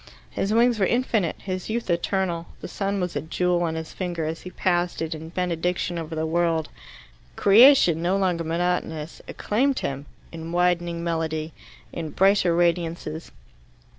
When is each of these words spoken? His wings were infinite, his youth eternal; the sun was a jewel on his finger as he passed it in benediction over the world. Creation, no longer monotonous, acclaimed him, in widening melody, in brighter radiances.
His 0.31 0.51
wings 0.51 0.79
were 0.79 0.87
infinite, 0.87 1.35
his 1.37 1.69
youth 1.69 1.87
eternal; 1.87 2.47
the 2.59 2.67
sun 2.67 2.99
was 2.99 3.15
a 3.15 3.21
jewel 3.21 3.61
on 3.61 3.75
his 3.75 3.93
finger 3.93 4.25
as 4.25 4.41
he 4.41 4.49
passed 4.49 4.99
it 4.99 5.13
in 5.13 5.29
benediction 5.29 5.99
over 5.99 6.15
the 6.15 6.25
world. 6.25 6.69
Creation, 7.35 8.01
no 8.01 8.17
longer 8.17 8.43
monotonous, 8.43 9.21
acclaimed 9.27 9.77
him, 9.81 10.07
in 10.31 10.51
widening 10.51 11.03
melody, 11.03 11.53
in 11.93 12.09
brighter 12.09 12.55
radiances. 12.55 13.31